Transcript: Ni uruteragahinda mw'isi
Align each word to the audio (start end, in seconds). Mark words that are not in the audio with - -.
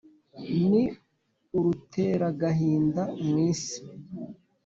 Ni 0.67 0.81
uruteragahinda 1.57 3.03
mw'isi 3.27 3.79